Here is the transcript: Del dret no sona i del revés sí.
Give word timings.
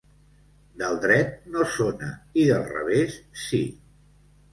Del 0.83 0.95
dret 1.01 1.35
no 1.55 1.65
sona 1.73 2.07
i 2.45 2.45
del 2.47 2.65
revés 2.71 3.19
sí. 3.43 3.61